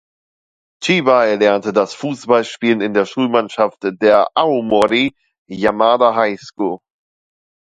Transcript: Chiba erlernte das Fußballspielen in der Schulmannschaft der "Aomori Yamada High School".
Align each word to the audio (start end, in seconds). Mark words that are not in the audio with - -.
Chiba 0.83 1.25
erlernte 1.27 1.73
das 1.73 1.93
Fußballspielen 1.93 2.81
in 2.81 2.95
der 2.95 3.05
Schulmannschaft 3.05 3.83
der 4.01 4.29
"Aomori 4.35 5.13
Yamada 5.45 6.15
High 6.15 6.39
School". 6.41 6.79